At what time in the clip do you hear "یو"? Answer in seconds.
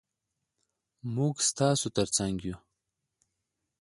2.47-2.57